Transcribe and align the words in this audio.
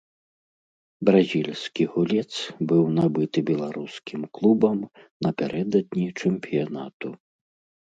Бразільскі 1.09 1.83
гулец 1.97 2.33
быў 2.71 2.81
набыты 2.97 3.39
беларускім 3.51 4.21
клубам 4.39 4.77
напярэдадні 5.29 6.07
чэмпіянату. 6.19 7.17